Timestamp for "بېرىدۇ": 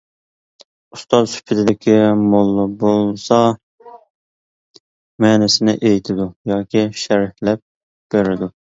8.15-8.55